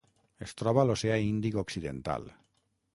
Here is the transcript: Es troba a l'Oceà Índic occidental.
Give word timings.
Es 0.45 0.55
troba 0.61 0.81
a 0.85 0.85
l'Oceà 0.91 1.19
Índic 1.27 1.61
occidental. 1.65 2.29